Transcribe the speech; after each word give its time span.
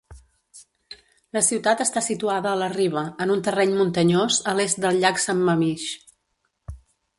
La 1.37 1.43
ciutat 1.47 1.83
està 1.85 2.03
situada 2.05 2.49
a 2.53 2.57
la 2.63 2.71
riba, 2.73 3.05
en 3.27 3.35
un 3.35 3.45
terreny 3.49 3.77
muntanyós 3.83 4.41
a 4.53 4.57
l'est 4.61 4.83
del 4.87 5.01
llac 5.05 5.25
Sammamish. 5.29 5.89